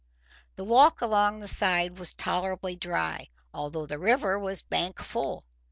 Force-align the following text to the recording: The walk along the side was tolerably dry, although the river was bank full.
The 0.55 0.63
walk 0.63 0.99
along 1.01 1.37
the 1.41 1.47
side 1.47 1.99
was 1.99 2.15
tolerably 2.15 2.75
dry, 2.75 3.27
although 3.53 3.85
the 3.85 3.99
river 3.99 4.39
was 4.39 4.63
bank 4.63 4.97
full. 4.97 5.45